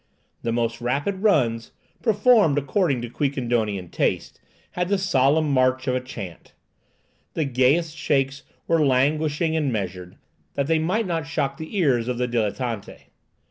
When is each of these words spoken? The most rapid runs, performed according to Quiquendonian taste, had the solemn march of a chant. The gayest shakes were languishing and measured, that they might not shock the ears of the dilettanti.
The 0.41 0.51
most 0.51 0.81
rapid 0.81 1.21
runs, 1.21 1.73
performed 2.01 2.57
according 2.57 3.03
to 3.03 3.07
Quiquendonian 3.11 3.91
taste, 3.91 4.39
had 4.71 4.87
the 4.87 4.97
solemn 4.97 5.51
march 5.51 5.87
of 5.87 5.93
a 5.93 5.99
chant. 6.01 6.53
The 7.35 7.45
gayest 7.45 7.95
shakes 7.95 8.41
were 8.67 8.83
languishing 8.83 9.55
and 9.55 9.71
measured, 9.71 10.17
that 10.55 10.65
they 10.65 10.79
might 10.79 11.05
not 11.05 11.27
shock 11.27 11.57
the 11.57 11.77
ears 11.77 12.07
of 12.07 12.17
the 12.17 12.27
dilettanti. 12.27 13.09